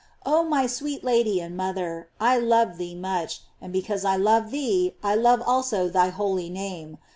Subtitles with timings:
[0.25, 4.95] Oh, my sweet Lady and mother, I love thee much, and because I love thee,
[5.03, 6.97] I love also thy holy name.